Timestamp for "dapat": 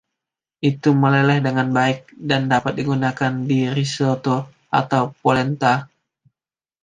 2.53-2.73